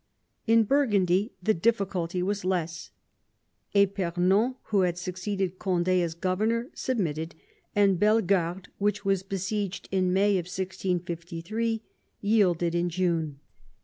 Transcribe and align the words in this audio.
In 0.47 0.63
Burgundy 0.63 1.31
the 1.43 1.53
difficulty 1.53 2.23
was 2.23 2.43
less, 2.43 2.89
fipernon, 3.71 4.55
who 4.63 4.81
had 4.81 4.97
succeeded 4.97 5.59
Cond^ 5.59 5.87
as 5.87 6.15
governor, 6.15 6.71
submitted, 6.73 7.35
and 7.75 7.99
Belle 7.99 8.21
garde, 8.21 8.69
which 8.79 9.05
was 9.05 9.21
besieged 9.21 9.87
in 9.91 10.11
May 10.11 10.37
1653, 10.37 11.83
yielded 12.19 12.73
in 12.73 12.89
June. 12.89 13.39